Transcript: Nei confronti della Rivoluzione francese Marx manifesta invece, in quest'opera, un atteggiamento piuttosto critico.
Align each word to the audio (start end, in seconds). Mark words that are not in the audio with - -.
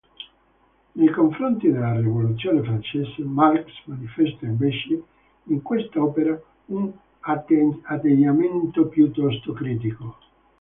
Nei 0.93 1.11
confronti 1.13 1.71
della 1.71 1.95
Rivoluzione 1.99 2.63
francese 2.63 3.21
Marx 3.23 3.67
manifesta 3.85 4.47
invece, 4.47 5.03
in 5.43 5.61
quest'opera, 5.61 6.41
un 6.69 6.91
atteggiamento 7.19 8.87
piuttosto 8.87 9.53
critico. 9.53 10.17